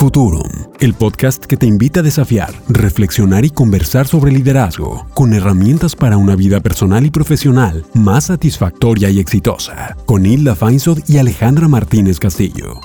[0.00, 0.48] Futurum,
[0.80, 6.16] el podcast que te invita a desafiar, reflexionar y conversar sobre liderazgo, con herramientas para
[6.16, 12.18] una vida personal y profesional más satisfactoria y exitosa, con Hilda Feinsod y Alejandra Martínez
[12.18, 12.80] Castillo.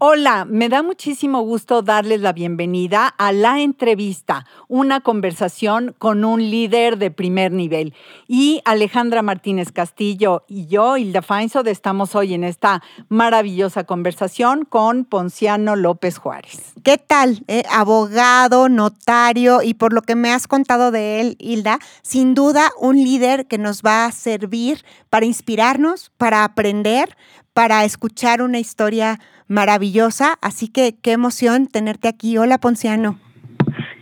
[0.00, 6.40] Hola, me da muchísimo gusto darles la bienvenida a la entrevista, una conversación con un
[6.40, 7.94] líder de primer nivel.
[8.26, 15.04] Y Alejandra Martínez Castillo y yo, Hilda Feinsod, estamos hoy en esta maravillosa conversación con
[15.04, 16.72] Ponciano López Juárez.
[16.82, 17.44] ¿Qué tal?
[17.46, 22.72] Eh, abogado, notario y por lo que me has contado de él, Hilda, sin duda
[22.80, 27.16] un líder que nos va a servir para inspirarnos, para aprender,
[27.54, 30.38] para escuchar una historia maravillosa.
[30.42, 32.36] Así que qué emoción tenerte aquí.
[32.36, 33.18] Hola, Ponciano.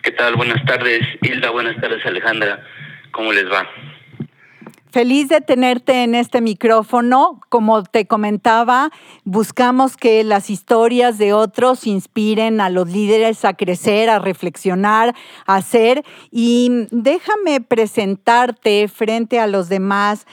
[0.03, 0.35] ¿Qué tal?
[0.35, 1.51] Buenas tardes, Hilda.
[1.51, 2.61] Buenas tardes, Alejandra.
[3.13, 3.69] ¿Cómo les va?
[4.91, 7.41] Feliz de tenerte en este micrófono.
[7.49, 8.91] Como te comentaba,
[9.25, 15.15] buscamos que las historias de otros inspiren a los líderes a crecer, a reflexionar,
[15.47, 16.05] a hacer.
[16.31, 20.27] Y déjame presentarte frente a los demás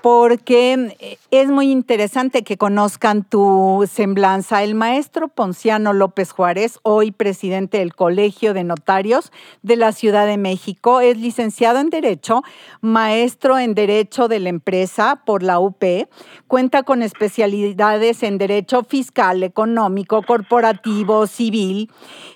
[0.00, 4.62] porque eh, es muy interesante que conozcan tu semblanza.
[4.62, 9.32] El maestro Ponciano López Juárez, hoy presidente del Colegio de Notarios
[9.62, 12.42] de la Ciudad de México, es licenciado en Derecho,
[12.80, 15.84] maestro en Derecho de la Empresa por la UP,
[16.46, 21.90] cuenta con especialidades en Derecho Fiscal, Económico, Corporativo, Civil.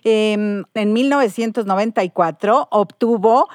[0.05, 3.49] Em, en 1994 obtuvo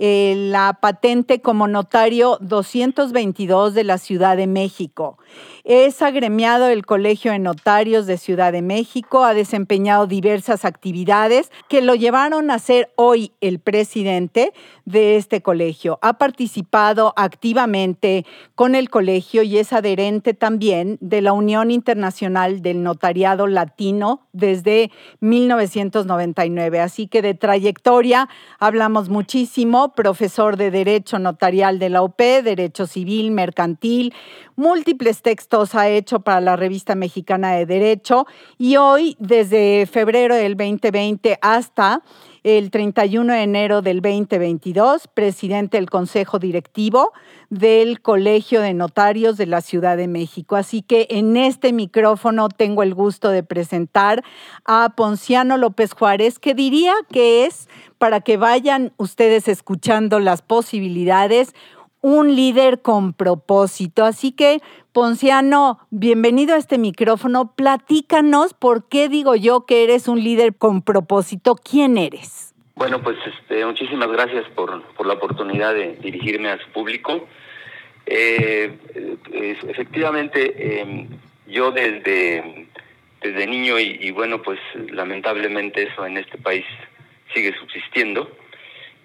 [0.00, 5.18] eh, la patente como notario 222 de la Ciudad de México.
[5.64, 11.82] Es agremiado del Colegio de Notarios de Ciudad de México, ha desempeñado diversas actividades que
[11.82, 14.52] lo llevaron a ser hoy el presidente
[14.84, 15.98] de este colegio.
[16.00, 22.82] Ha participado activamente con el colegio y es adherente también de la Unión Internacional del
[22.82, 26.80] Notariado Latino desde 1999.
[26.80, 33.30] Así que de trayectoria hablamos muchísimo, profesor de Derecho Notarial de la UP, Derecho Civil,
[33.30, 34.14] Mercantil,
[34.56, 38.26] múltiples textos ha hecho para la revista mexicana de Derecho.
[38.58, 42.02] Y hoy, desde febrero del 2020 hasta
[42.56, 47.12] el 31 de enero del 2022, presidente del Consejo Directivo
[47.50, 50.56] del Colegio de Notarios de la Ciudad de México.
[50.56, 54.24] Así que en este micrófono tengo el gusto de presentar
[54.64, 61.54] a Ponciano López Juárez, que diría que es, para que vayan ustedes escuchando las posibilidades,
[62.00, 64.04] un líder con propósito.
[64.04, 64.60] Así que,
[64.92, 67.54] Ponciano, bienvenido a este micrófono.
[67.54, 71.56] Platícanos por qué digo yo que eres un líder con propósito.
[71.56, 72.54] ¿Quién eres?
[72.76, 77.26] Bueno, pues este, muchísimas gracias por, la oportunidad de dirigirme a su público.
[78.06, 78.72] Eh,
[79.68, 81.08] efectivamente, em,
[81.46, 82.68] yo desde,
[83.20, 84.60] desde niño y bueno, pues
[84.92, 86.64] lamentablemente eso en este país
[87.34, 88.30] sigue subsistiendo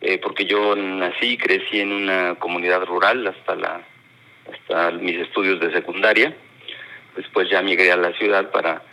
[0.03, 3.81] eh, porque yo nací y crecí en una comunidad rural hasta la
[4.51, 6.35] hasta mis estudios de secundaria.
[7.15, 8.83] Después ya migré a la ciudad para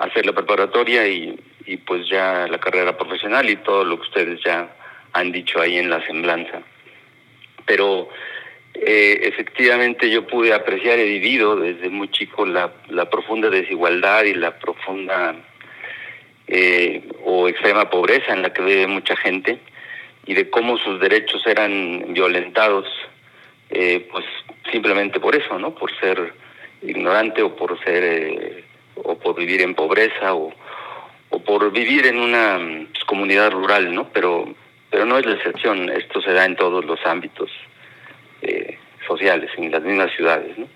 [0.00, 4.40] hacer la preparatoria y, y pues ya la carrera profesional y todo lo que ustedes
[4.44, 4.74] ya
[5.12, 6.62] han dicho ahí en la semblanza.
[7.64, 8.08] Pero
[8.74, 14.34] eh, efectivamente yo pude apreciar, he vivido desde muy chico la, la profunda desigualdad y
[14.34, 15.36] la profunda
[16.48, 19.60] eh, o extrema pobreza en la que vive mucha gente
[20.28, 22.86] y de cómo sus derechos eran violentados,
[23.70, 24.26] eh, pues
[24.70, 25.74] simplemente por eso, ¿no?
[25.74, 26.34] Por ser
[26.82, 28.64] ignorante o por ser eh,
[28.96, 30.52] o por vivir en pobreza o,
[31.30, 32.58] o por vivir en una
[32.92, 34.10] pues, comunidad rural, ¿no?
[34.12, 34.54] Pero
[34.90, 37.50] pero no es la excepción, esto se da en todos los ámbitos
[38.42, 40.68] eh, sociales, en las mismas ciudades, ¿no?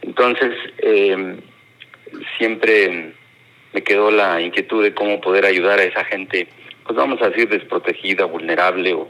[0.00, 0.54] Entonces
[2.38, 3.12] siempre
[3.74, 6.48] me quedó la inquietud de cómo poder ayudar a esa gente
[6.86, 9.08] pues vamos a decir, desprotegida, vulnerable o,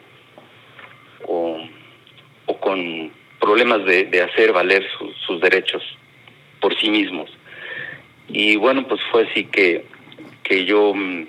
[1.27, 4.85] o, con problemas de, hacer valer
[5.27, 5.83] sus derechos
[6.61, 7.31] por sí mismos.
[8.29, 9.85] Y bueno, pues fue así que,
[10.43, 11.27] que yo mm,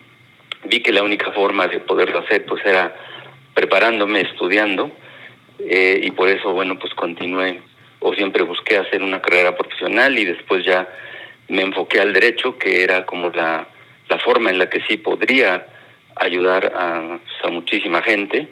[0.65, 2.95] vi que la única forma de poderlo hacer pues era
[3.53, 4.91] preparándome, estudiando,
[5.59, 7.61] eh, y por eso, bueno, pues continué
[7.99, 10.87] o siempre busqué hacer una carrera profesional y después ya
[11.47, 13.67] me enfoqué al derecho, que era como la,
[14.09, 15.65] la forma en la que sí podría
[16.19, 17.19] ayudar a,
[17.49, 18.47] muchísima gente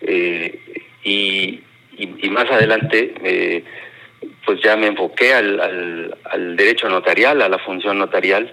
[0.00, 0.58] eh,
[1.04, 1.60] y,
[1.96, 3.64] y, más adelante eh,
[4.44, 8.52] pues ya me enfoqué al, al, derecho notarial, a la función notarial,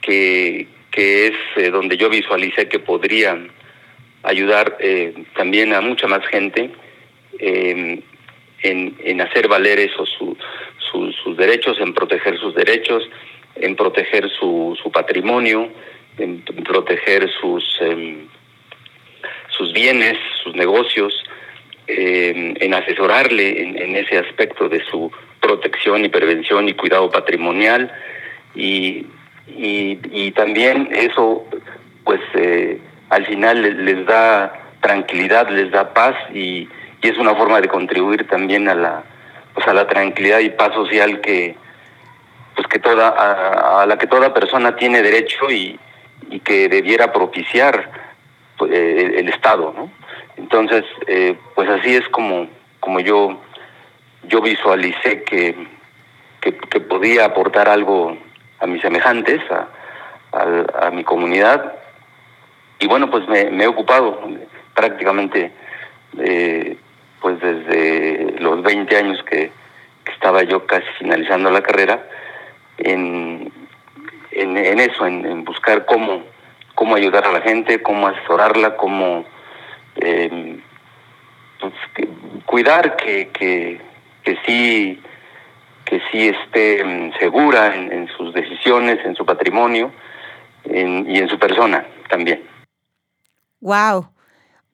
[0.00, 3.38] que, que es eh, donde yo visualicé que podría
[4.24, 4.76] ayudar
[5.36, 6.70] también a mucha más gente
[7.38, 8.02] en,
[8.62, 10.08] en, hacer valer esos
[11.22, 13.08] sus derechos, en proteger sus derechos,
[13.54, 15.70] en proteger su, su patrimonio,
[16.18, 18.28] en proteger sus, em,
[19.48, 21.12] sus bienes, sus negocios,
[21.86, 25.10] em, en asesorarle en, ese aspecto de su
[25.40, 27.92] protección y prevención y cuidado patrimonial.
[28.54, 29.06] Y,
[29.48, 31.46] y, también eso
[32.04, 32.78] pues eh,
[33.10, 36.68] al final les, da tranquilidad, les da paz y,
[37.02, 39.04] y, es una forma de contribuir también a la
[39.54, 41.56] pues a la tranquilidad y paz social que
[42.54, 45.78] pues que toda a la que toda persona tiene derecho y,
[46.30, 47.90] y que debiera propiciar
[48.56, 49.90] pues, el, Estado, ¿no?
[50.36, 52.48] Entonces, eh, pues así es como,
[52.80, 53.40] como yo,
[54.24, 55.54] yo visualicé que,
[56.40, 58.16] que, podía aportar algo
[58.60, 61.74] a mis semejantes, a, a, mi comunidad.
[62.78, 64.20] Y bueno, pues me, he ocupado
[64.74, 65.52] prácticamente,
[66.18, 66.76] eh,
[67.20, 69.50] pues desde los 20 años que,
[70.04, 72.06] que estaba yo casi finalizando la carrera,
[72.78, 73.50] en,
[74.42, 76.22] en, eso, en, buscar cómo,
[76.74, 79.24] cómo ayudar a la gente, cómo asesorarla, cómo
[79.96, 80.60] eh,
[81.60, 81.72] pues,
[82.44, 83.80] cuidar que, que,
[84.22, 85.00] que sí
[85.86, 89.92] que sí esté mm, segura en, sus decisiones, en su patrimonio
[90.64, 92.42] y en su persona también.
[93.60, 94.10] Wow.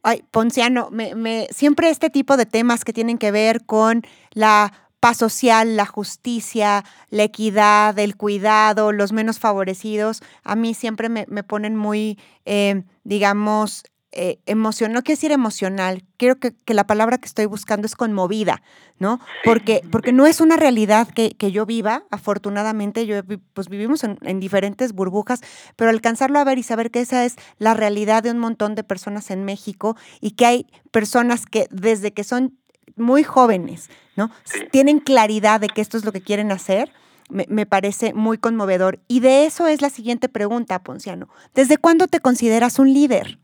[0.02, 4.81] Ay, Ponciano, me, me, siempre este tipo de temas que tienen que ver con la
[5.02, 11.26] paz social, la justicia, la equidad, el cuidado, los menos favorecidos, a mí siempre me,
[11.42, 13.82] ponen muy, eh, digamos,
[14.12, 18.62] eh, emocional, no quiero decir emocional, quiero que, la palabra que estoy buscando es conmovida,
[19.00, 19.18] ¿no?
[19.42, 23.22] Porque, porque no es una realidad que, yo viva, afortunadamente, yo
[23.54, 25.40] pues vivimos en, en, diferentes burbujas,
[25.74, 28.84] pero alcanzarlo a ver y saber que esa es la realidad de un montón de
[28.84, 32.56] personas en México y que hay personas que desde que son
[32.96, 34.30] muy jóvenes, ¿no?
[34.70, 36.92] Tienen claridad de que esto es lo que quieren hacer.
[37.28, 38.98] Me, parece muy conmovedor.
[39.08, 41.28] Y de eso es la siguiente pregunta, Ponciano.
[41.54, 43.38] ¿Desde cuándo te consideras un líder?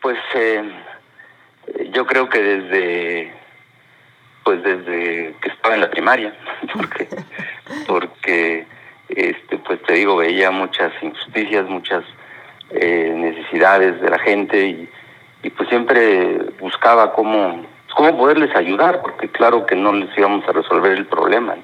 [0.00, 0.62] Pues eh,
[1.92, 3.40] yo creo que desde
[4.44, 6.34] pues desde que estaba en la primaria,
[6.74, 7.08] porque,
[7.86, 8.66] porque
[9.08, 12.04] este, pues te digo, veía muchas injusticias, muchas
[12.70, 14.88] eh, necesidades de la gente y,
[15.42, 20.52] y pues siempre buscaba cómo cómo poderles ayudar, porque claro que no les íbamos a
[20.52, 21.56] resolver el problema,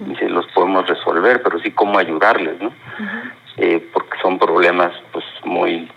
[0.00, 2.72] ni si los podemos resolver, pero sí cómo ayudarles, ¿no?
[3.56, 5.90] Eh, porque son problemas pues muy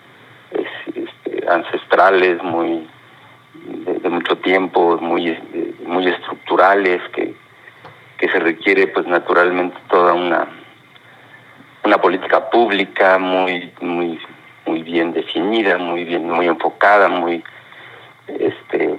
[0.51, 2.87] este, ancestrales, muy
[3.53, 5.37] de, mucho tiempo, muy
[5.85, 7.35] muy estructurales, que,
[8.17, 10.47] que se requiere pues naturalmente toda una
[11.83, 14.19] una política pública muy muy
[14.65, 17.43] muy bien definida, muy bien muy enfocada, muy
[18.27, 18.97] este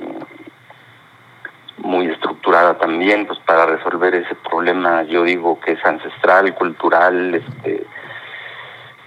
[1.83, 7.87] muy estructurada también pues para resolver ese problema yo digo que es ancestral cultural este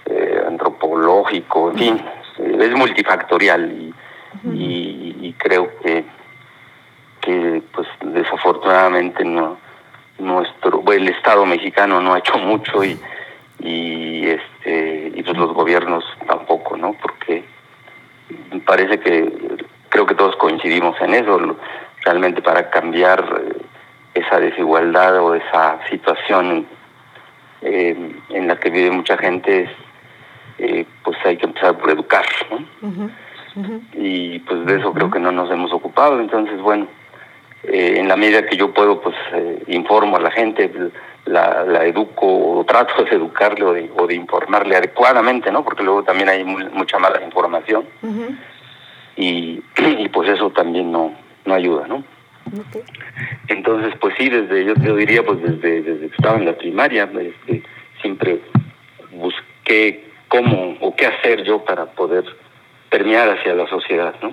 [0.06, 2.04] eh, antropológico en fin
[2.38, 3.94] es multifactorial y,
[4.52, 6.04] y, creo que
[7.20, 9.56] que pues desafortunadamente no
[10.18, 13.00] nuestro el estado mexicano no ha hecho mucho y
[13.58, 17.44] y este y pues los gobiernos tampoco no porque
[18.66, 19.32] parece que
[19.88, 21.56] creo que todos coincidimos en eso
[22.06, 23.62] realmente para cambiar eh,
[24.14, 26.66] esa desigualdad o esa situación
[27.62, 29.68] eh, en la que vive mucha gente,
[30.58, 32.24] eh, pues hay que empezar por educar,
[33.94, 36.86] Y pues de eso creo que no nos hemos ocupado, entonces bueno,
[37.64, 39.16] en la medida que yo puedo, pues
[39.66, 40.70] informo a la gente,
[41.24, 45.64] la, la educo o trato de educarle o de, o de, informarle adecuadamente, ¿no?
[45.64, 47.84] Porque luego también hay mucha mala información.
[49.16, 51.12] y, y pues eso también no,
[51.46, 52.04] no ayuda, ¿no?
[53.48, 57.10] Entonces, pues sí, desde, yo te diría, pues desde, desde que estaba en la primaria,
[57.20, 57.62] este,
[58.00, 58.40] siempre
[59.12, 62.24] busqué cómo o qué hacer yo para poder
[62.90, 64.32] permear hacia la sociedad, ¿no?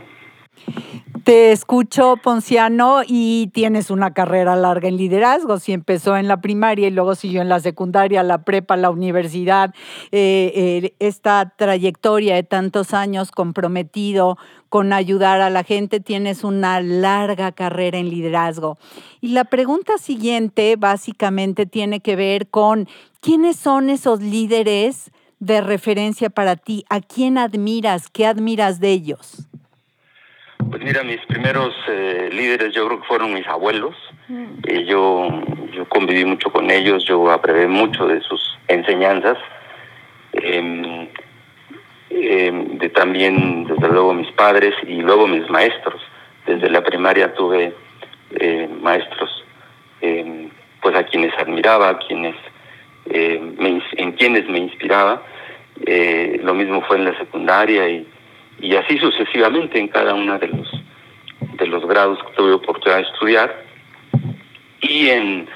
[1.23, 5.57] Te escucho, Ponciano, y tienes una carrera larga en liderazgo.
[5.57, 9.73] Si empezó en la primaria y luego siguió en la secundaria, la prepa, la universidad,
[10.11, 14.37] eh, eh, esta trayectoria de tantos años comprometido
[14.67, 18.77] con ayudar a la gente, tienes una larga carrera en liderazgo.
[19.21, 22.89] Y la pregunta siguiente básicamente tiene que ver con
[23.21, 29.47] quiénes son esos líderes de referencia para ti, a quién admiras, qué admiras de ellos.
[30.69, 33.95] Pues mira, mis primeros eh, líderes yo creo que fueron mis abuelos.
[34.27, 34.45] Mm.
[34.67, 35.27] Eh, yo,
[35.71, 39.37] yo conviví mucho con ellos, yo aprendí mucho de sus enseñanzas.
[40.33, 41.07] Em,
[42.09, 46.01] de también, desde luego, mis padres y luego mis maestros.
[46.45, 47.73] Desde la primaria tuve
[48.35, 49.43] eh, maestros
[50.01, 50.49] em,
[50.81, 52.35] pues a quienes admiraba, a quienes
[53.05, 55.23] en quienes me inspiraba.
[55.85, 58.07] lo mismo fue en la secundaria y,
[58.59, 60.71] y así sucesivamente en cada uno de los
[61.57, 63.63] de los grados que tuve oportunidad de estudiar
[64.81, 65.47] y en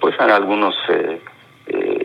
[0.00, 0.74] pues en algunos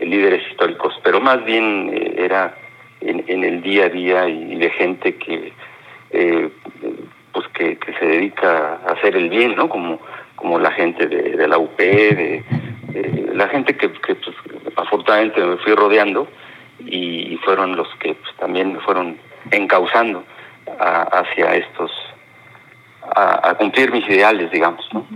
[0.02, 2.54] líderes históricos, pero más bien era
[3.00, 5.52] en, el día a día y, de gente que
[6.10, 6.50] eh,
[7.32, 9.68] pues que, se dedica a hacer el bien, ¿no?
[9.68, 10.00] Como,
[10.36, 12.44] como la gente de, la UP, de,
[13.34, 14.36] la gente que, pues,
[14.76, 16.28] afortunadamente me fui rodeando
[16.84, 19.16] y fueron los que pues, también me fueron
[19.52, 20.24] encauzando
[20.78, 21.90] hacia estos,
[23.14, 25.06] a, a, cumplir mis ideales, digamos, ¿no?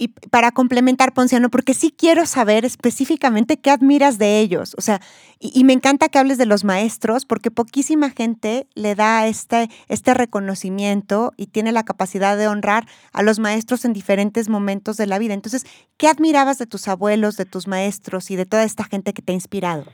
[0.00, 4.74] y para complementar, Ponciano, porque sí quiero saber específicamente qué admiras de ellos.
[4.78, 4.98] O sea,
[5.38, 10.14] y, me encanta que hables de los maestros, porque poquísima gente le da este, este
[10.14, 15.18] reconocimiento y tiene la capacidad de honrar a los maestros en diferentes momentos de la
[15.18, 15.34] vida.
[15.34, 15.66] Entonces,
[15.98, 19.32] ¿qué admirabas de tus abuelos, de tus maestros y de toda esta gente que te
[19.32, 19.84] ha inspirado?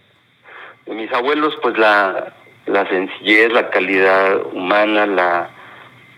[0.87, 2.33] De mis abuelos, pues la,
[2.67, 5.51] la sencillez, la calidad humana, la,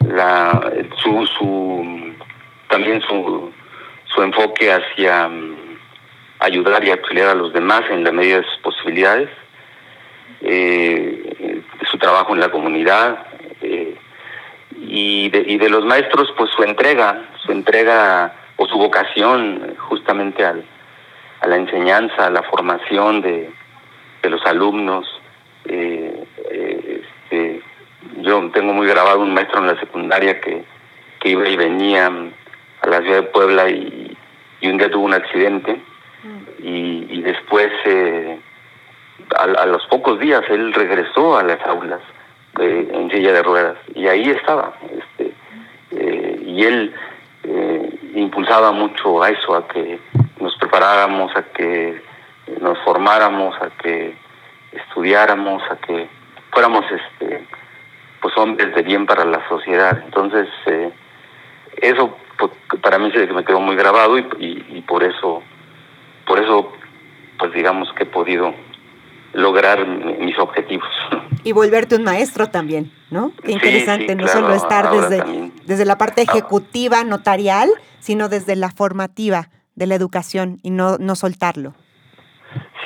[0.00, 2.14] la su, su
[2.68, 3.52] también su
[4.14, 5.56] su enfoque hacia mm,
[6.40, 9.28] ayudar y auxiliar a los demás en la medida de sus posibilidades,
[10.40, 13.26] eh, su trabajo en la comunidad
[13.62, 13.96] eh,
[14.76, 20.44] y, de, y de los maestros pues su entrega, su entrega o su vocación justamente
[20.44, 20.64] al,
[21.40, 23.50] a la enseñanza, a la formación de,
[24.22, 25.06] de los alumnos.
[25.64, 26.24] Eh,
[27.30, 27.62] este,
[28.18, 30.64] yo tengo muy grabado un maestro en la secundaria que,
[31.20, 34.16] que iba y venía a la ciudad de Puebla y,
[34.62, 35.80] un día tuvo un accidente
[36.58, 38.38] y, después, eh,
[39.36, 42.00] a, los pocos días, él regresó a las aulas
[42.58, 44.72] en silla de ruedas y ahí estaba.
[44.90, 45.32] Este,
[45.92, 46.94] eh, y él
[47.44, 49.98] eh, impulsaba mucho a eso, a que
[50.40, 52.02] nos preparáramos, a que
[52.60, 54.14] nos formáramos, a que
[54.98, 56.08] estudiáramos, a que
[56.50, 57.46] fuéramos este
[58.20, 60.02] pues hombres de bien para la sociedad.
[60.04, 60.48] Entonces,
[61.80, 62.50] eso pues,
[62.82, 65.40] para mí se me quedó muy grabado y, y, por eso,
[66.26, 66.72] por eso,
[67.38, 68.52] pues digamos que he podido
[69.34, 70.88] lograr mis objetivos.
[71.44, 73.32] Y volverte un maestro también, ¿no?
[73.44, 79.48] Qué interesante, no solo estar desde, desde la parte ejecutiva, notarial, sino desde la formativa
[79.76, 81.74] de la educación y no, no soltarlo.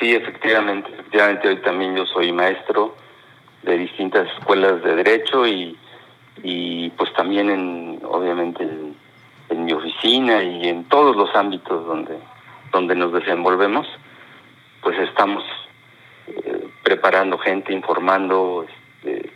[0.03, 2.93] Sí, efectivamente, efectivamente hoy también yo soy maestro
[3.61, 5.77] de distintas escuelas de derecho y,
[6.43, 12.17] y pues también en, obviamente, en, mi oficina y en todos los ámbitos donde,
[12.73, 13.87] donde nos desenvolvemos,
[14.81, 15.41] pues estamos
[16.27, 19.31] eh, preparando gente, informando este,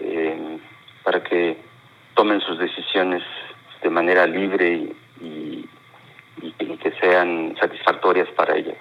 [0.00, 0.58] eh,
[1.04, 1.58] para que
[2.14, 3.22] tomen sus decisiones
[3.84, 5.64] de manera libre y,
[6.40, 8.74] y, que sean satisfactorias para ellas.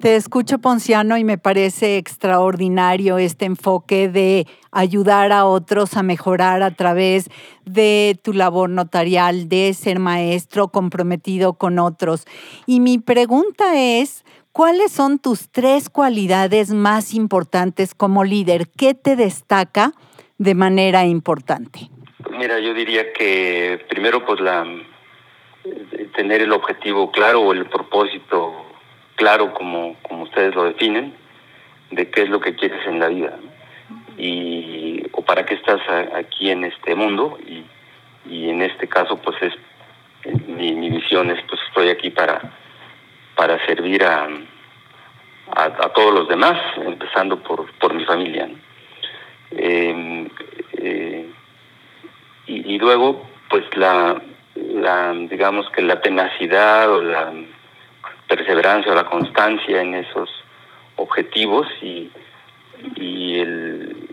[0.00, 6.62] Te escucho, Ponciano, y me parece extraordinario este enfoque de ayudar a otros a mejorar
[6.62, 7.30] a través
[7.64, 12.26] de tu labor notarial, de ser maestro comprometido con otros.
[12.66, 18.68] Y mi pregunta es, ¿cuáles son tus tres cualidades más importantes como líder?
[18.68, 19.92] ¿Qué te destaca
[20.36, 21.90] de manera importante?
[22.38, 24.66] Mira, yo diría que primero, pues la
[26.14, 28.65] tener el objetivo claro o el propósito
[29.16, 31.14] claro como, como ustedes lo definen,
[31.90, 33.36] de qué es lo que quieres en la vida
[34.18, 35.80] y o para qué estás
[36.14, 37.64] aquí en este mundo y,
[38.28, 39.54] y en este caso pues es
[40.48, 42.40] mi, mi, visión es pues estoy aquí para
[43.34, 44.26] para servir a,
[45.50, 48.48] a, todos los demás empezando por, por mi familia
[49.50, 50.28] em,
[50.78, 51.28] eh,
[52.46, 54.20] y, y, luego pues la,
[54.54, 57.32] la digamos que la tenacidad o la
[58.28, 60.28] perseverancia la constancia en esos
[60.96, 62.10] objetivos y,
[62.96, 64.08] y el,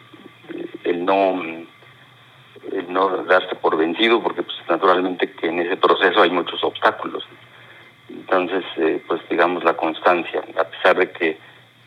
[0.83, 1.41] el no
[2.71, 7.25] el no darse por vencido porque pues naturalmente que en ese proceso hay muchos obstáculos.
[8.09, 11.37] Entonces eh, pues digamos la constancia a pesar de que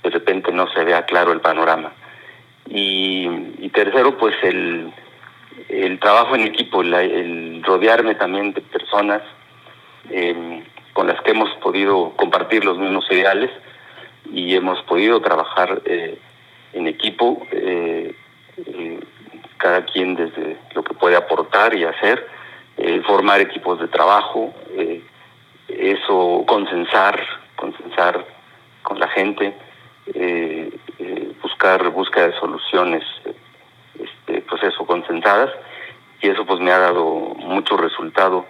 [0.03, 1.93] de repente no se vea claro el panorama.
[2.69, 3.29] Y,
[3.59, 4.93] y tercero pues el,
[5.69, 9.23] el trabajo en equipo el rodearme también de personas
[10.11, 10.63] eh,
[10.97, 13.51] con las que hemos podido compartir los mismos ideales
[14.33, 16.19] y hemos podido trabajar eh,
[16.73, 18.15] en equipo, eh,
[18.57, 19.01] eh,
[19.59, 22.27] cada quien desde lo que puede aportar y hacer,
[23.07, 24.55] formar equipos de trabajo,
[25.69, 27.23] eso consensar,
[27.57, 28.25] consensar
[28.83, 29.55] con la gente,
[31.43, 33.03] buscar búsqueda de soluciones,
[33.99, 35.51] este, pues eso, consensadas,
[36.21, 37.05] y eso pues me ha dado
[37.39, 38.45] mucho resultado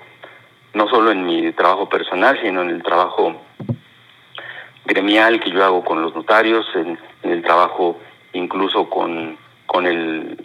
[0.76, 3.34] no solo en mi trabajo personal, sino en el trabajo
[4.84, 7.98] gremial que yo hago con los notarios, en, el trabajo
[8.34, 10.36] incluso con, con, el,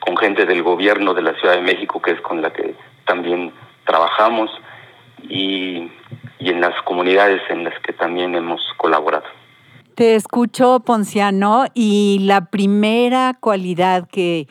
[0.00, 2.74] con gente del gobierno de la Ciudad de México, que es con la que
[3.06, 3.52] también
[3.86, 4.50] trabajamos,
[5.22, 5.88] y,
[6.40, 9.26] y en las comunidades en las que también hemos colaborado.
[9.94, 14.48] Te escucho, Ponciano, y la primera cualidad que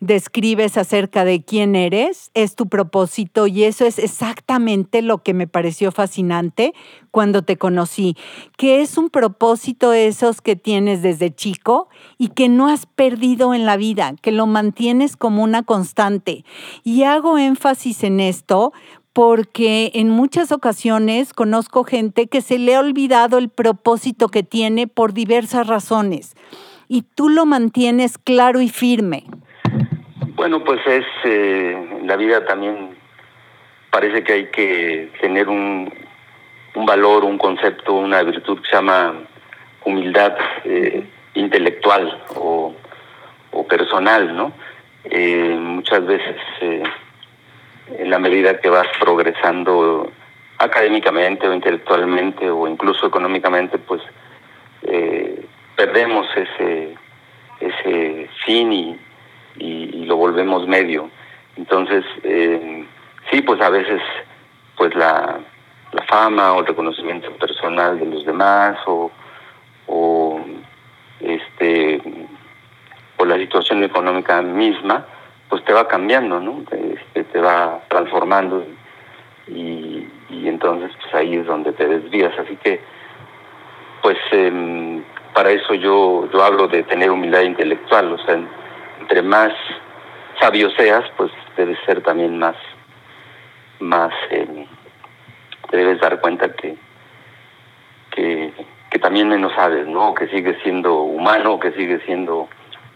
[0.00, 5.48] describes acerca de quién eres, es tu propósito y eso es exactamente lo que me
[5.48, 6.72] pareció fascinante
[7.10, 8.16] cuando te conocí,
[8.56, 13.66] que es un propósito esos que tienes desde chico y que no has perdido en
[13.66, 16.44] la vida, que lo mantienes como una constante.
[16.84, 18.72] Y hago énfasis en esto
[19.12, 24.86] porque en muchas ocasiones conozco gente que se le ha olvidado el propósito que tiene
[24.86, 26.36] por diversas razones
[26.86, 29.24] y tú lo mantienes claro y firme.
[30.38, 32.96] Bueno, pues es, eh, la vida también
[33.90, 35.92] parece que hay que tener un,
[36.76, 39.14] un valor, un concepto, una virtud que se llama
[39.84, 41.02] humildad eh,
[41.34, 42.72] intelectual o,
[43.50, 44.52] o, personal, ¿no?
[45.06, 50.08] Eh, muchas veces, en la medida que vas progresando
[50.58, 54.02] académicamente o intelectualmente o incluso económicamente, pues
[55.74, 56.94] perdemos ese,
[57.58, 59.07] ese fin y
[59.58, 61.10] y, lo volvemos medio.
[61.56, 62.86] Entonces, eh,
[63.30, 64.00] sí, pues a veces
[64.76, 65.38] pues la,
[65.92, 69.10] la, fama o el reconocimiento personal de los demás o,
[69.86, 70.40] o
[71.20, 72.00] este
[73.16, 75.04] o la situación económica misma
[75.48, 78.64] pues te va cambiando no este, te va transformando
[79.48, 82.80] y, y, entonces pues ahí es donde te desvías así que
[84.00, 85.02] pues eh,
[85.34, 88.38] para eso yo yo hablo de tener humildad intelectual o sea
[89.08, 89.54] entre más
[90.38, 92.56] sabio seas, pues debes ser también más,
[93.80, 94.66] más, eh,
[95.70, 96.76] te debes dar cuenta que,
[98.10, 98.52] que,
[99.00, 100.12] también menos sabes, ¿no?
[100.12, 102.48] Que sigues siendo humano, que sigues siendo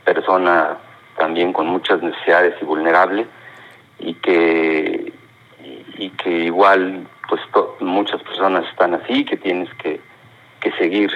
[0.05, 0.77] persona
[1.17, 3.27] también con muchas necesidades y vulnerable
[3.99, 5.13] y que
[5.97, 7.41] y que igual pues
[7.81, 10.01] muchas personas están así que tienes que,
[10.61, 11.13] que seguir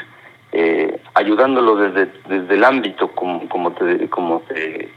[0.52, 4.88] eh, ayudándolo desde, desde el ámbito, como, como, te, como, te,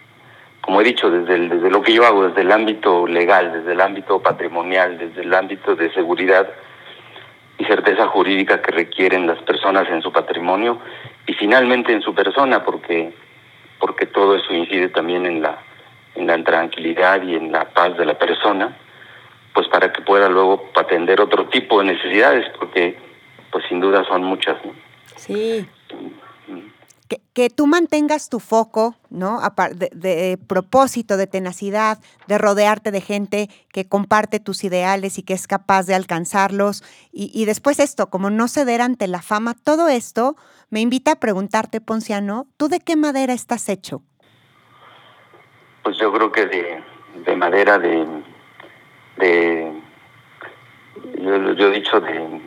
[0.62, 3.82] como he dicho, desde, desde lo que yo hago, desde el ámbito legal, desde el
[3.82, 6.48] ámbito patrimonial, desde el ámbito de seguridad
[7.58, 10.80] y certeza jurídica que requieren las personas en su patrimonio
[11.28, 13.14] y finalmente en su persona, porque,
[13.80, 15.58] porque todo eso incide también en la,
[16.16, 18.78] en la tranquilidad y en la paz de la persona,
[19.54, 22.98] pues para que pueda luego atender otro tipo de necesidades, porque
[23.52, 24.58] pues sin duda son muchas.
[25.17, 25.67] Sí.
[27.08, 29.41] Que, que, tú mantengas tu foco, ¿no?
[29.74, 35.34] De, de, propósito, de tenacidad, de rodearte de gente que comparte tus ideales y que
[35.34, 36.84] es capaz de alcanzarlos.
[37.12, 40.36] Y, y, después esto, como no ceder ante la fama, todo esto
[40.69, 44.04] me invita a preguntarte, Ponciano, ¿tú de qué madera estás hecho?
[45.84, 46.84] Pues yo creo que de,
[47.26, 48.06] de madera de,
[49.17, 49.82] de
[51.17, 52.41] yo, yo, he dicho de,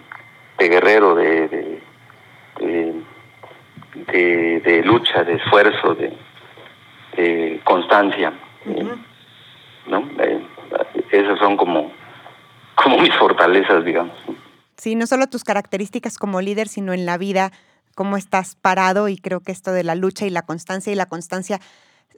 [0.59, 1.83] de
[2.63, 3.03] guerrero,
[3.95, 8.33] de de, lucha, de esfuerzo, de, constancia.
[9.87, 10.09] ¿no?
[10.19, 10.47] Eh,
[11.11, 11.93] esas son como,
[12.75, 14.17] como mis fortalezas, digamos.
[14.77, 17.53] Sí, no solo tus características como líder, sino en la vida,
[17.95, 21.07] cómo estás parado y creo que esto de la lucha y la constancia y la
[21.07, 21.61] constancia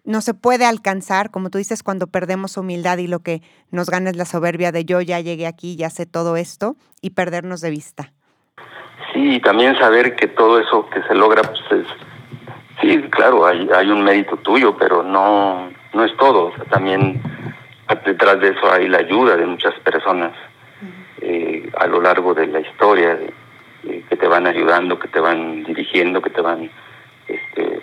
[0.04, 4.10] no se puede alcanzar, como tú dices, cuando perdemos humildad y lo que nos gana
[4.10, 7.70] es la soberbia de yo ya llegué aquí, ya sé todo esto y perdernos de
[7.70, 8.13] vista.
[9.12, 11.86] Sí, y también saber que todo eso que se logra, pues es,
[12.80, 16.52] sí, claro, hay, hay un mérito tuyo, pero no, no es todo.
[16.70, 17.20] también
[18.04, 20.32] detrás de eso hay la ayuda de muchas personas
[21.20, 23.18] eh, a lo largo de la historia,
[23.82, 26.70] que te van ayudando, que te van dirigiendo, que te van
[27.28, 27.82] este,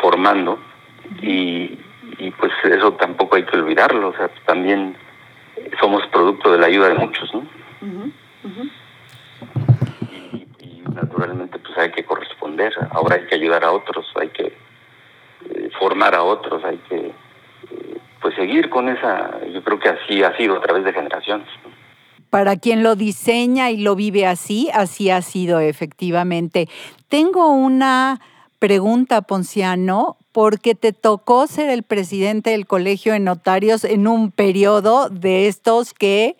[0.00, 0.58] formando.
[1.22, 1.78] Y,
[2.18, 4.96] y pues eso tampoco hay que olvidarlo, o sea, también
[5.80, 7.46] somos producto de la ayuda de muchos, ¿no?
[10.94, 16.14] Naturalmente pues hay que corresponder, ahora hay que ayudar a otros, hay que eh, formar
[16.14, 20.56] a otros, hay que eh, pues seguir con esa, yo creo que así ha sido
[20.56, 21.48] a través de generaciones.
[22.28, 26.68] Para quien lo diseña y lo vive así, así ha sido efectivamente.
[27.08, 28.20] Tengo una
[28.60, 35.08] pregunta, Ponciano, porque te tocó ser el presidente del Colegio de Notarios en un periodo
[35.08, 36.36] de estos que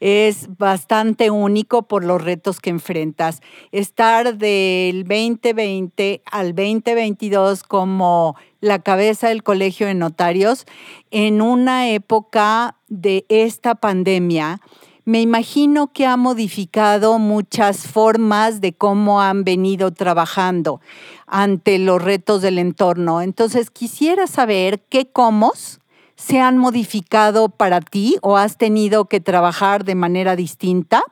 [0.00, 3.42] es bastante único por los retos que enfrentas.
[3.70, 10.64] Estar del 2020 al 2022 como la cabeza del Colegio de Notarios
[11.10, 14.60] en una época de esta pandemia
[15.04, 20.80] me imagino que ha modificado muchas formas de cómo han venido trabajando
[21.26, 23.20] ante los retos del entorno.
[23.20, 25.80] Entonces, quisiera saber qué comos
[26.16, 31.02] se han modificado para ti o has tenido que trabajar de manera distinta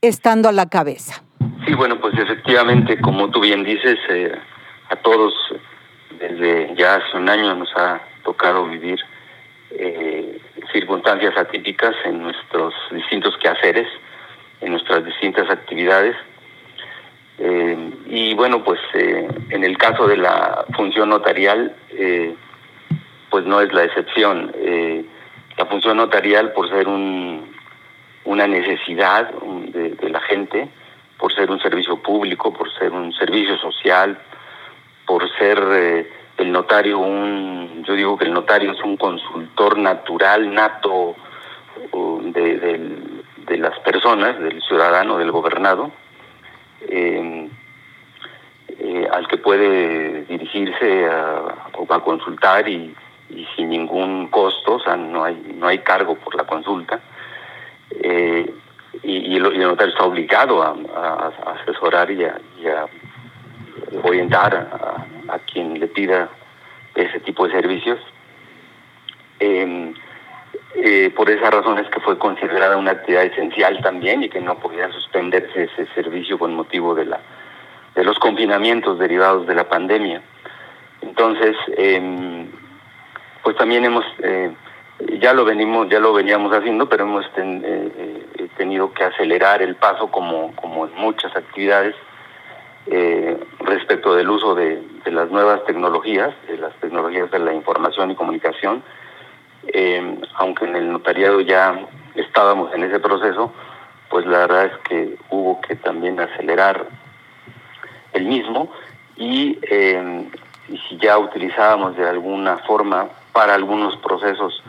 [0.00, 1.22] estando a la cabeza.
[1.66, 4.32] Sí, bueno, pues efectivamente, como tú bien dices, eh,
[4.90, 5.34] a todos
[6.18, 8.98] desde ya hace un año nos ha tocado vivir
[9.70, 10.40] eh,
[10.72, 13.88] circunstancias atípicas en nuestros distintos quehaceres,
[14.60, 16.16] en nuestras distintas actividades.
[17.38, 21.74] Eh, y bueno, pues en el caso de la función notarial,
[23.30, 24.52] pues no es la excepción.
[25.56, 27.52] la función notarial, por ser un,
[28.24, 30.68] una necesidad de, la gente,
[31.18, 34.18] por ser un servicio público, por ser un servicio social,
[35.06, 40.52] por ser eh, el notario un, yo digo que el notario es un consultor natural,
[40.52, 41.16] nato
[42.24, 45.92] de, las personas, del ciudadano, del gobernado,
[46.88, 47.48] em,
[48.68, 51.54] eh, al que puede dirigirse a,
[51.88, 52.94] a consultar y,
[53.30, 57.00] y, sin ningún costo, o sea, no hay, no hay cargo por la consulta.
[57.90, 58.52] Eh,
[59.02, 62.36] y, el, notario está obligado a, asesorar y a,
[64.02, 64.68] orientar
[65.28, 66.28] a, quien le pida
[66.94, 67.98] ese tipo de servicios.
[69.40, 69.94] Em,
[70.74, 74.58] eh, por esa razón es que fue considerada una actividad esencial también y que no
[74.58, 77.20] podía suspenderse ese servicio con motivo de la
[77.94, 80.22] de los confinamientos derivados de la pandemia.
[81.02, 82.48] Entonces, em,
[83.42, 84.50] pues también hemos eh,
[85.20, 90.10] ya lo venimos ya lo veníamos haciendo pero hemos eh, tenido que acelerar el paso
[90.10, 91.94] como como en muchas actividades
[92.86, 98.14] eh, respecto del uso de, las nuevas tecnologías de las tecnologías de la información y
[98.14, 98.82] comunicación
[100.34, 103.52] aunque en el notariado ya estábamos en ese proceso
[104.08, 106.86] pues la verdad es que hubo que también acelerar
[108.12, 108.72] el mismo
[109.16, 109.58] y,
[110.68, 114.62] y si ya utilizábamos de alguna forma para algunos procesos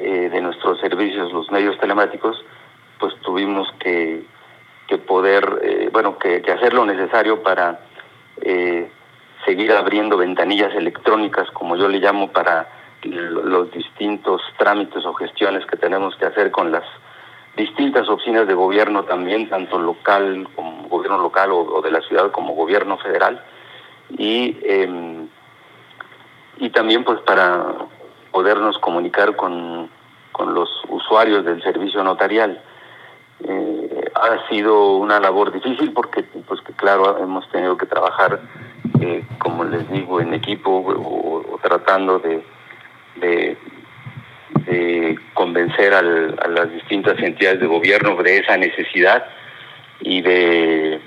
[0.00, 2.44] eh, de nuestros servicios, los medios telemáticos,
[3.00, 4.22] pues tuvimos que,
[4.96, 7.80] poder, eh, bueno, que, hacer lo necesario para
[8.40, 8.90] eh,
[9.44, 12.68] seguir abriendo ventanillas electrónicas, como yo le llamo, para
[13.02, 16.84] los distintos trámites o gestiones que tenemos que hacer con las
[17.56, 22.54] distintas oficinas de gobierno también, tanto local como gobierno local o, de la ciudad como
[22.54, 23.42] gobierno federal.
[24.16, 25.28] Y, em,
[26.58, 27.74] y también pues para
[28.30, 29.90] podernos comunicar con,
[30.54, 32.62] los usuarios del servicio notarial.
[33.42, 33.77] Eh,
[34.22, 38.40] ha sido una labor difícil porque, pues que claro, hemos tenido que trabajar,
[39.00, 42.44] eh, como les digo, en equipo o, tratando de,
[43.16, 43.56] de,
[45.34, 49.24] convencer a las distintas entidades de gobierno de esa necesidad
[50.00, 51.00] y de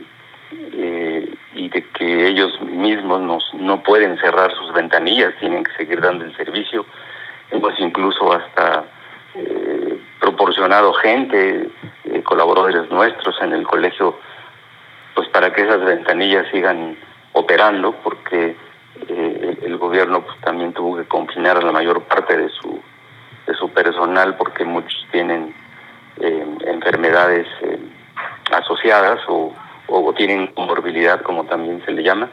[0.74, 6.02] eh, y de que ellos mismos nos, no pueden cerrar sus ventanillas, tienen que seguir
[6.02, 6.86] dando el servicio.
[7.52, 8.86] Hemos incluso hasta
[9.36, 11.70] eh, proporcionado gente,
[12.12, 14.18] eh, colaboradores nuestros en el colegio,
[15.16, 16.98] pues para que esas ventanillas sigan
[17.34, 18.56] operando, porque
[19.08, 22.82] eh, el gobierno pues, también tuvo que confinar a la mayor parte de su,
[23.48, 25.54] de su personal, porque muchos tienen
[26.20, 27.48] enfermedades
[28.52, 29.54] asociadas o,
[29.88, 32.30] o, tienen comorbilidad, como también se le llama,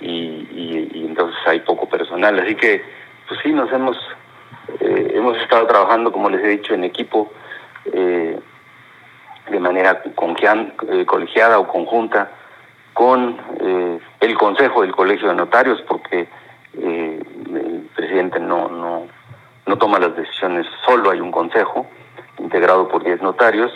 [0.00, 0.46] y,
[0.94, 2.38] entonces hay poco personal.
[2.38, 2.84] Así que,
[3.26, 3.96] pues sí, nos hemos
[4.80, 7.32] eh, hemos estado trabajando, como les he dicho, en equipo
[7.92, 8.38] eh,
[9.50, 12.30] de manera eh, colegiada o conjunta
[12.92, 13.36] con
[14.20, 16.26] el Consejo del Colegio de Notarios, porque
[16.74, 19.06] el presidente no, no,
[19.66, 21.86] no toma las decisiones solo, hay un consejo
[22.38, 23.70] integrado por 10 notarios.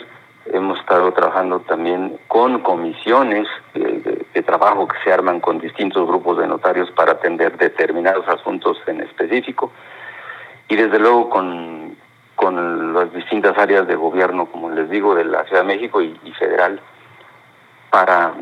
[0.45, 6.47] Hemos estado trabajando también con comisiones de, trabajo que se arman con distintos grupos de
[6.47, 9.71] notarios para atender determinados asuntos en específico
[10.67, 11.92] y desde luego con,
[12.35, 16.15] con las distintas áreas de gobierno, como les digo, de la Ciudad de México y,
[16.37, 16.79] federal,
[17.89, 18.33] para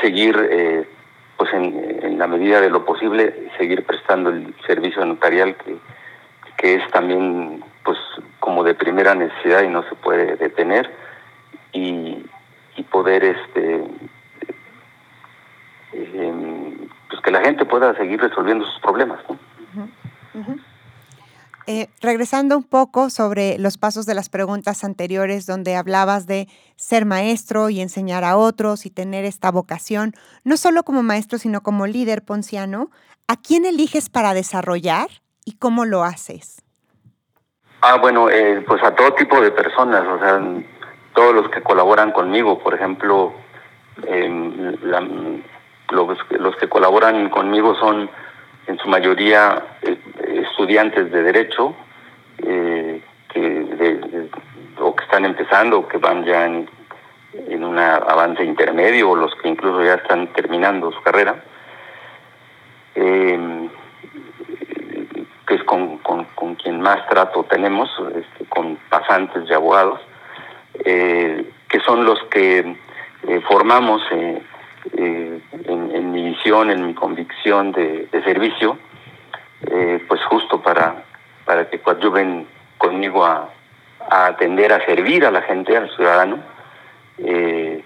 [0.00, 0.88] seguir, eh,
[1.36, 5.76] pues en, la medida de lo posible, seguir prestando el servicio notarial que,
[6.56, 7.98] que es también pues
[8.40, 10.90] como de primera necesidad y no se puede detener
[11.72, 12.24] y,
[12.90, 13.84] poder este
[15.92, 16.32] eh,
[17.10, 19.36] pues que la gente pueda seguir resolviendo sus problemas ¿no?
[21.68, 27.06] Eh, regresando un poco sobre los pasos de las preguntas anteriores, donde hablabas de ser
[27.06, 31.88] maestro y enseñar a otros y tener esta vocación, no solo como maestro, sino como
[31.88, 32.90] líder ponciano,
[33.26, 35.08] ¿a quién eliges para desarrollar
[35.44, 36.62] y cómo lo haces?
[37.80, 40.40] Ah, bueno, eh, pues a todo tipo de personas, o sea,
[41.14, 43.32] todos los que colaboran conmigo, por ejemplo,
[45.90, 48.08] los, los, que colaboran conmigo son
[48.68, 49.98] en su mayoría eh,
[50.56, 51.74] estudiantes de derecho
[52.38, 54.30] eh, que de,
[54.80, 56.66] o que están empezando o que van ya en,
[57.34, 61.44] en un avance intermedio o los que incluso ya están terminando su carrera.
[62.94, 63.68] Eh,
[65.46, 70.00] que es con, con, con, quien más trato tenemos, este, con pasantes y abogados,
[70.84, 72.76] eh, que son los que
[73.46, 74.42] formamos en,
[76.12, 78.78] mi visión, en mi convicción de, de servicio,
[79.62, 81.04] eh, pues justo para,
[81.44, 82.46] para que coadyuven
[82.78, 83.50] conmigo a,
[84.08, 86.38] atender, a servir a la gente, al ciudadano,
[87.18, 87.82] eh,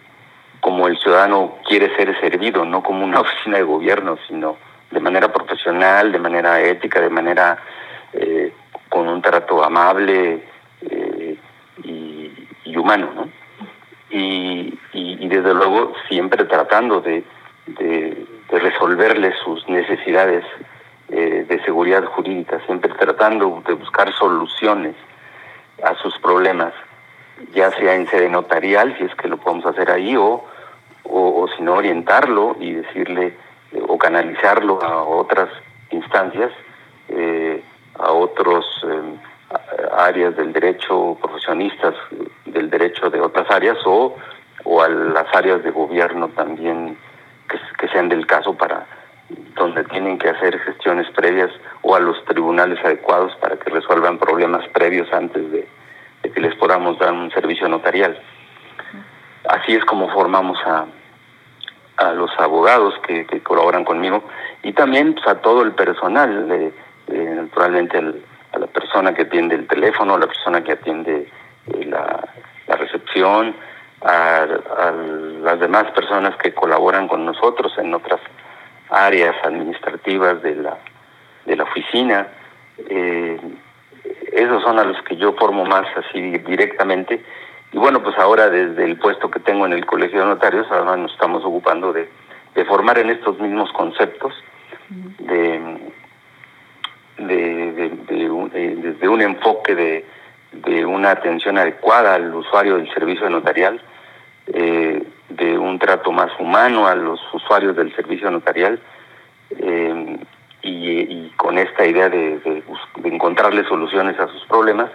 [0.60, 4.56] como el ciudadano quiere ser servido, no como una oficina de gobierno, sino
[4.90, 7.58] de manera profesional, de manera ética, de manera
[8.12, 8.52] eh,
[8.88, 10.42] con un trato amable
[10.82, 11.36] eh,
[11.84, 13.28] y, y, humano, ¿no?
[14.10, 17.22] Y, y, desde luego siempre tratando de,
[17.66, 20.44] de, resolverles sus necesidades
[21.10, 24.94] eh, de seguridad jurídica, siempre tratando de buscar soluciones
[25.82, 26.72] a sus problemas,
[27.52, 30.44] ya sea en sede notarial, si es que lo podemos hacer ahí, o,
[31.04, 33.34] o, si no, orientarlo y decirle
[33.88, 35.48] o canalizarlo a otras
[35.90, 36.50] instancias,
[37.08, 37.62] eh,
[37.98, 39.18] a otros eh,
[39.96, 41.94] áreas del derecho, profesionistas
[42.46, 44.16] del derecho de otras áreas o,
[44.64, 46.96] o a las áreas de gobierno también
[47.78, 48.86] que, sean del caso para
[49.54, 51.50] donde tienen que hacer gestiones previas
[51.82, 55.68] o a los tribunales adecuados para que resuelvan problemas previos antes de,
[56.22, 58.18] que les podamos dar un servicio notarial.
[59.48, 60.86] Así es como formamos a,
[62.00, 64.22] a los abogados que, colaboran conmigo
[64.62, 66.72] y también pues, a todo el personal, eh,
[67.36, 67.98] naturalmente
[68.52, 71.28] a la persona que atiende el teléfono, a la persona que atiende
[71.72, 72.26] eh, la,
[72.76, 73.54] recepción,
[74.02, 74.46] a,
[75.42, 78.20] las demás personas que colaboran con nosotros en otras
[78.90, 80.78] áreas administrativas de la,
[81.46, 82.28] de la oficina.
[82.88, 83.38] Eh,
[84.32, 87.22] esos son a los que yo formo más así directamente
[87.72, 90.96] y bueno, pues ahora desde el puesto que tengo en el Colegio de Notarios, ahora
[90.96, 92.08] nos estamos ocupando de,
[92.54, 94.34] de formar en estos mismos conceptos,
[94.88, 95.78] de,
[97.18, 100.04] de, de, desde un enfoque de,
[100.52, 103.80] de una atención adecuada al usuario del servicio notarial,
[104.48, 105.00] eh,
[105.30, 108.80] de un trato más humano a los usuarios del servicio notarial,
[109.58, 110.18] eh,
[110.62, 112.62] y, y, con esta idea de, de,
[112.96, 114.90] de encontrarle soluciones a sus problemas,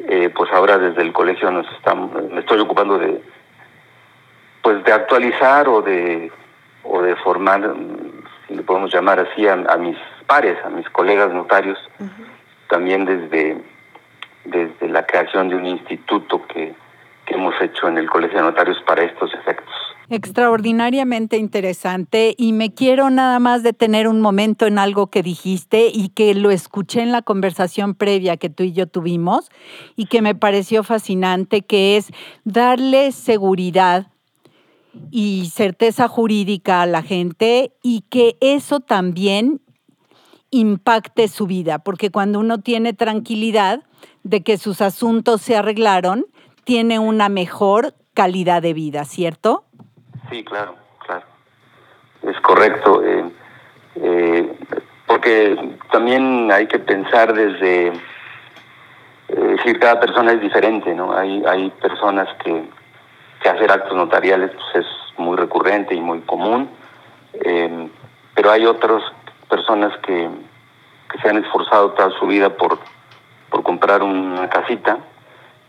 [0.00, 3.22] eh, pues ahora desde el colegio nos estamos, me estoy ocupando de
[4.62, 6.30] pues de actualizar o de
[6.84, 7.74] o de formar,
[8.46, 9.96] si le podemos llamar así, a, a mis
[10.26, 12.68] pares, a mis colegas notarios, uh -huh.
[12.68, 13.56] también desde,
[14.44, 16.74] desde la creación de un instituto que,
[17.24, 19.51] que hemos hecho en el Colegio de Notarios para estos efectos.
[20.14, 26.10] Extraordinariamente interesante y me quiero nada más detener un momento en algo que dijiste y
[26.10, 29.48] que lo escuché en la conversación previa que tú y yo tuvimos
[29.96, 32.10] y que me pareció fascinante, que es
[32.44, 34.08] darle seguridad
[35.10, 39.62] y certeza jurídica a la gente y que eso también
[40.50, 43.82] impacte su vida, porque cuando uno tiene tranquilidad
[44.24, 46.26] de que sus asuntos se arreglaron,
[46.64, 49.64] tiene una mejor calidad de vida, ¿cierto?
[50.32, 51.26] Sí, claro, claro.
[52.22, 53.04] Es correcto.
[53.04, 53.24] Eh,
[53.96, 54.52] eh,
[55.06, 57.94] porque también hay que pensar desde, eh,
[59.28, 61.14] decir, cada persona es diferente, ¿no?
[61.14, 62.64] Hay, hay personas que,
[63.42, 66.70] que hacer actos notariales pues, es muy recurrente y muy común,
[67.34, 67.88] eh,
[68.34, 69.02] pero hay otras
[69.50, 70.30] personas que,
[71.10, 72.78] que se han esforzado toda su vida por,
[73.50, 74.96] por comprar una casita,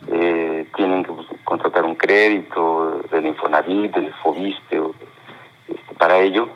[0.08, 1.12] eh, tienen que
[1.54, 4.82] contratar un crédito del Infonavit, del Fobiste,
[5.68, 6.50] este, para ello,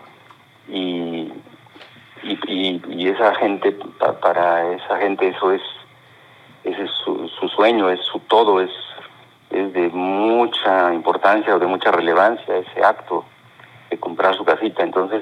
[0.67, 1.31] y,
[2.23, 5.61] y, esa gente, pa, para esa gente eso es,
[6.63, 8.71] ese es su, su sueño, es su todo, es,
[9.51, 13.23] es de mucha importancia o de mucha relevancia ese acto
[13.91, 15.21] de comprar su casita, entonces,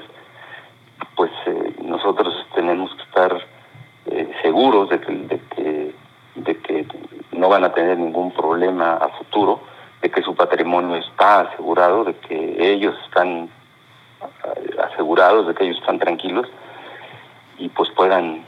[1.16, 3.46] pues eh, nosotros tenemos que estar
[4.06, 5.94] eh, seguros de que,
[6.36, 6.86] de que
[7.36, 9.60] no van a tener ningún problema a futuro,
[10.02, 13.48] de que su patrimonio está asegurado, de que ellos están
[14.92, 16.46] asegurados, de que ellos están tranquilos
[17.58, 18.44] y pues puedan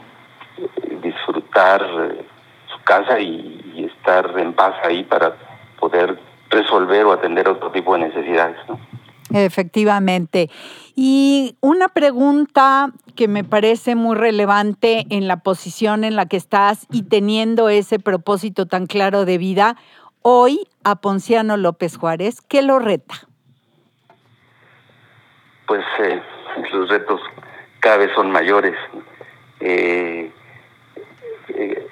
[1.01, 1.81] disfrutar
[2.67, 5.33] su casa y, estar en paz ahí para
[5.79, 8.57] poder resolver o atender otro tipo de necesidades.
[9.31, 10.49] Efectivamente.
[10.95, 16.87] Y una pregunta que me parece muy relevante en la posición en la que estás
[16.91, 19.75] y teniendo ese propósito tan claro de vida,
[20.21, 23.15] hoy a Ponciano López Juárez, ¿qué lo reta?
[25.67, 26.21] Pues eh,
[26.73, 27.21] los retos
[27.79, 28.75] cada vez son mayores.
[29.59, 30.31] Eh,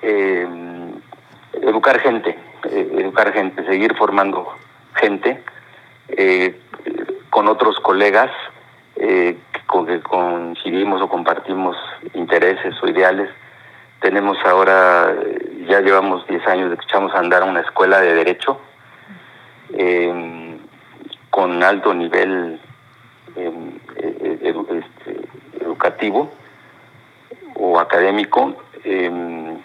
[0.01, 0.47] eh,
[1.61, 4.47] educar gente, educar gente, seguir formando
[4.95, 5.43] gente
[7.29, 8.31] con otros colegas
[9.67, 11.75] con que coincidimos o compartimos
[12.13, 13.29] intereses o ideales.
[13.99, 15.13] Tenemos ahora,
[15.67, 18.59] ya llevamos 10 años de que echamos a andar una escuela de derecho
[21.29, 22.59] con alto nivel
[23.35, 25.27] este,
[25.59, 26.31] educativo
[27.55, 29.59] o académico em,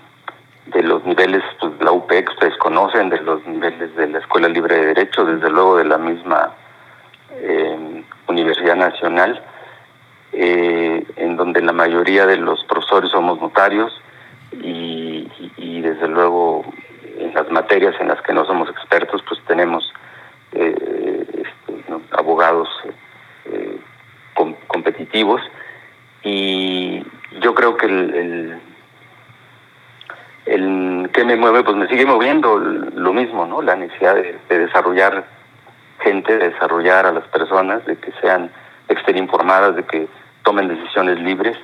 [0.67, 4.77] de los niveles, pues la UP ustedes conocen, de los niveles de la Escuela Libre
[4.77, 6.55] de Derecho, desde luego de la misma
[7.41, 9.43] em, Universidad Nacional,
[10.33, 13.93] eh, en donde la mayoría de los profesores somos notarios
[14.53, 15.29] y,
[15.81, 16.65] desde luego
[17.19, 19.93] en las materias en las que no somos expertos, pues tenemos
[20.53, 22.69] eh, este, abogados
[23.47, 23.79] eh,
[24.69, 25.43] competitivos.
[26.23, 27.05] Y
[27.41, 28.61] yo creo que el,
[30.47, 35.25] el, que me mueve pues me sigue moviendo lo mismo no la necesidad de, desarrollar
[36.03, 38.51] gente de desarrollar a las personas de que sean
[38.89, 40.09] estén informadas de que
[40.45, 41.57] tomen decisiones libres.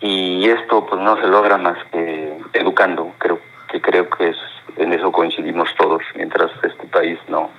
[0.00, 3.38] Y esto pues no se logra más que educando creo
[3.70, 4.36] que creo que es,
[4.76, 6.02] en eso coincidimos todos.
[6.14, 7.50] Mientras este país no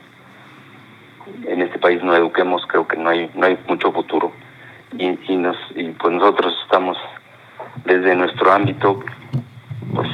[1.45, 4.31] en este país no eduquemos creo que no hay no hay mucho futuro.
[4.97, 6.97] Y, nos, y pues nosotros estamos
[7.85, 8.99] desde nuestro ámbito
[9.93, 10.09] pues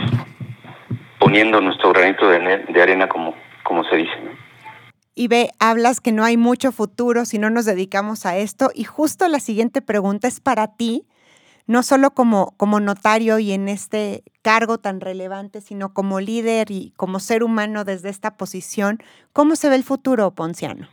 [1.18, 4.27] poniendo nuestro granito de, de arena como, como se dice.
[5.20, 8.84] Y ve, hablas que no hay mucho futuro si no nos dedicamos a esto y
[8.84, 11.08] justo la siguiente pregunta es para ti,
[11.66, 16.94] no solo como, como notario y en este cargo tan relevante, sino como líder y
[16.98, 19.02] como ser humano desde esta posición,
[19.34, 20.88] ¿cómo se ve el futuro, Ponciano?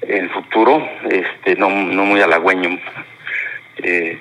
[0.00, 2.78] el futuro, este, no, no muy halagüeño.
[3.76, 4.18] Eh,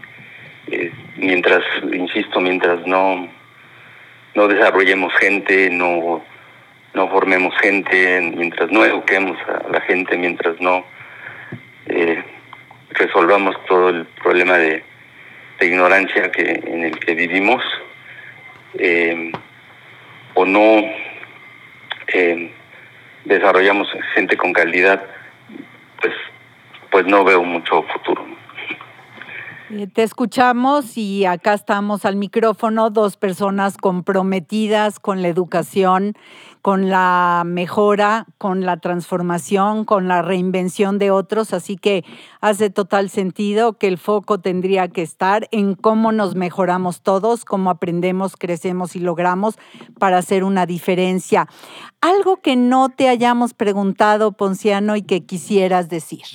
[0.68, 3.30] eh, mientras, insisto, mientras no,
[4.36, 6.22] no desarrollemos gente, no,
[6.94, 10.86] no formemos gente, mientras no eduquemos a la gente, mientras no
[11.88, 12.24] eh,
[12.92, 14.84] resolvamos todo el problema de,
[15.62, 17.64] ignorancia que en el que vivimos,
[20.34, 20.84] o no
[23.24, 25.02] desarrollamos gente con calidad,
[26.02, 26.14] pues,
[26.92, 28.26] pues no veo mucho futuro.
[29.76, 36.14] Eh, te escuchamos y acá estamos al micrófono, dos personas comprometidas con la educación,
[36.62, 42.06] con la mejora, con la transformación, con la reinvención de otros, así que
[42.40, 47.72] hace total sentido que el foco tendría que estar en cómo nos mejoramos todos, cómo
[47.72, 49.58] aprendemos, crecemos y logramos
[49.98, 51.48] para hacer una diferencia.
[52.00, 56.26] Algo que no te hayamos preguntado, Ponciano, y que quisieras decir.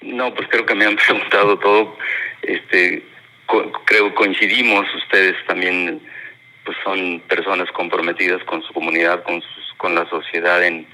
[0.00, 1.96] No, pues creo que me han preguntado todo.
[2.42, 3.02] Este,
[3.84, 6.00] creo coincidimos ustedes también
[6.64, 9.42] pues son personas comprometidas con su comunidad, con
[9.78, 10.86] con la sociedad en,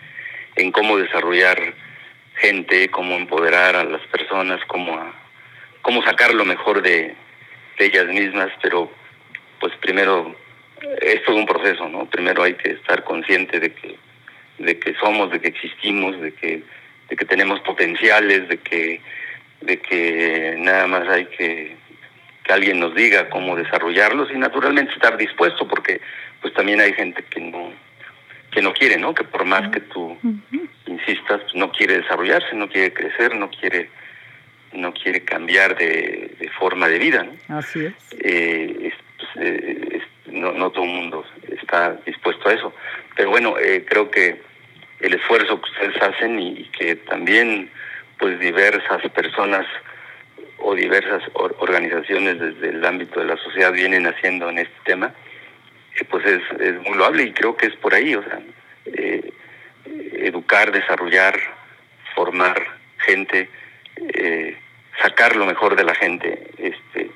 [0.57, 1.75] en cómo desarrollar
[2.37, 5.13] gente, cómo empoderar a las personas, cómo
[5.83, 7.15] cómo sacar lo mejor de,
[7.79, 8.91] de ellas mismas, pero
[9.59, 10.35] pues primero
[11.01, 12.07] es todo un proceso, ¿no?
[12.07, 13.97] Primero hay que estar consciente de que
[14.59, 16.63] de que somos, de que existimos, de que
[17.15, 19.01] de que tenemos potenciales, de que,
[19.61, 21.77] de que nada más hay que
[22.43, 26.01] que alguien nos diga cómo desarrollarlos y naturalmente estar dispuesto porque
[26.43, 27.73] pues también hay gente que no
[28.51, 29.15] que no quiere, ¿no?
[29.15, 30.17] Que por más que tú
[30.87, 33.89] insistas, pues, no quiere desarrollarse, no quiere crecer, no quiere
[34.73, 37.59] no quiere cambiar de, forma de vida, ¿no?
[37.59, 37.95] Así es.
[38.19, 41.25] Eh, pues, eh, no, no todo el mundo
[41.63, 42.75] está dispuesto a eso.
[43.17, 44.43] Pero bueno, eh, creo que
[45.05, 47.71] el esfuerzo que ustedes hacen y, que también
[48.19, 49.67] pues diversas personas
[50.59, 55.13] o diversas organizaciones desde el ámbito de la sociedad vienen haciendo en este tema,
[56.01, 58.41] eh, pues es, es, muy loable y creo que es por ahí, o sea,
[58.87, 59.31] eh,
[60.15, 61.39] educar, desarrollar,
[62.15, 62.65] formar
[62.99, 63.51] gente,
[64.15, 64.57] eh,
[65.03, 67.11] sacar lo mejor de la gente, este,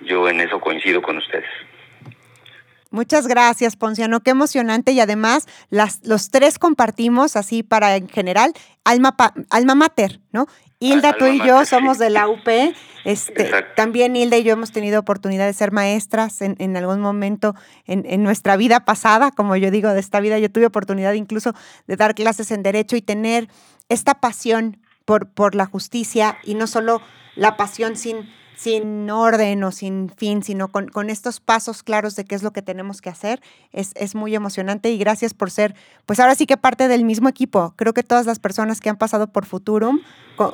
[0.00, 1.48] yo en eso coincido con ustedes.
[2.90, 4.20] Muchas gracias, Ponciano.
[4.20, 4.92] Qué emocionante.
[4.92, 8.52] Y además, las, los tres compartimos, así para en general,
[8.84, 9.16] alma,
[9.50, 10.46] alma mater, ¿no?
[10.80, 12.48] Hilda, tú y yo somos de la UP.
[13.04, 17.54] Este, también Hilda y yo hemos tenido oportunidad de ser maestras en, en algún momento
[17.86, 20.38] en, en, nuestra vida pasada, como yo digo, de esta vida.
[20.38, 21.54] Yo tuve oportunidad incluso
[21.86, 23.48] de dar clases en Derecho y tener
[23.88, 27.02] esta pasión por, por la justicia y no solo
[27.36, 28.30] la pasión sin,
[28.60, 32.52] sin orden o sin fin, sino con, con, estos pasos claros de qué es lo
[32.52, 33.40] que tenemos que hacer,
[33.72, 35.72] es, es, muy emocionante y gracias por ser,
[36.04, 37.72] pues ahora sí que parte del mismo equipo.
[37.78, 40.00] Creo que todas las personas que han pasado por Futurum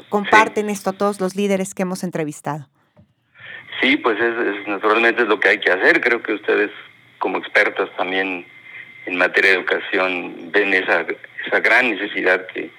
[0.09, 2.69] comparten esto, todos los líderes que hemos entrevistado.
[3.81, 6.01] Sí, pues es, naturalmente es lo que hay que hacer.
[6.01, 6.71] Creo que ustedes
[7.19, 8.47] como expertas también
[9.07, 11.05] en materia de educación ven esa,
[11.45, 12.71] esa gran necesidad que,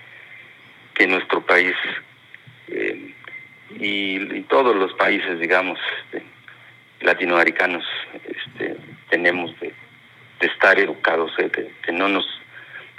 [0.93, 1.75] que nuestro país
[2.69, 3.13] eh,
[3.71, 6.25] y, todos los países, digamos, este,
[7.01, 8.77] latinoamericanos este,
[9.09, 9.73] tenemos de,
[10.39, 11.51] estar educados, eh,
[11.83, 12.25] que, no nos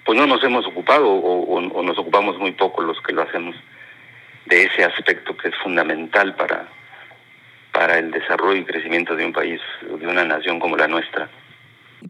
[0.04, 3.54] pues no nos hemos ocupado o, nos ocupamos muy poco los que lo hacemos
[4.46, 6.66] de ese aspecto que es fundamental para,
[7.72, 11.28] para el desarrollo y crecimiento de un país, de una nación como la nuestra.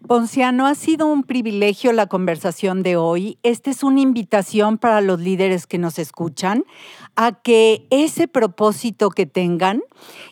[0.07, 3.39] Ponciano, ha sido un privilegio la conversación de hoy.
[3.43, 6.65] Esta es una invitación para los líderes que nos escuchan
[7.17, 9.83] a que ese propósito que tengan,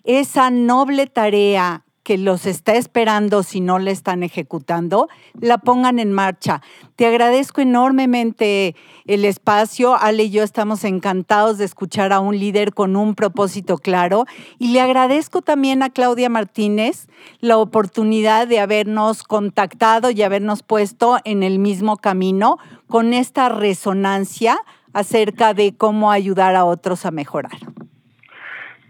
[0.04, 5.09] esa noble tarea que los está esperando si no le están ejecutando,
[5.40, 6.62] la pongan en marcha.
[6.94, 8.76] Te agradezco enormemente
[9.07, 9.96] el espacio.
[9.96, 14.24] Ale y yo estamos encantados de escuchar a un líder con un propósito claro
[14.61, 17.09] y le agradezco también a Claudia Martínez
[17.40, 24.61] la oportunidad de habernos contactado y habernos puesto en el mismo camino con esta resonancia
[24.92, 27.59] acerca de cómo ayudar a otros a mejorar.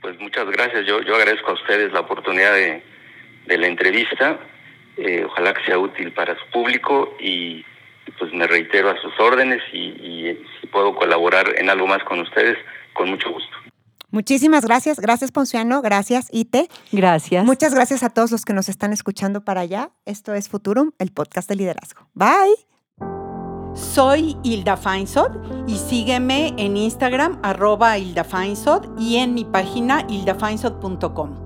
[0.02, 0.84] Pues muchas gracias.
[0.86, 2.95] Yo, yo agradezco a ustedes la oportunidad de
[3.46, 4.38] de la entrevista.
[4.96, 7.64] Eh, ojalá que sea útil para su público y
[8.18, 12.56] pues me reitero a sus órdenes y, si puedo colaborar en algo más con ustedes,
[12.94, 13.56] con mucho gusto.
[14.10, 15.00] Muchísimas gracias.
[15.00, 15.82] Gracias, Ponciano.
[15.82, 16.68] Gracias, Ite.
[16.92, 17.44] Gracias.
[17.44, 19.90] Muchas gracias a todos los que nos están escuchando para allá.
[20.06, 22.08] Esto es Futurum, el podcast de liderazgo.
[22.14, 22.54] Bye.
[23.74, 31.45] Soy Hilda Feinsod y sígueme en Instagram, arroba Hilda Feinsod y en mi página hildafeinsod.com.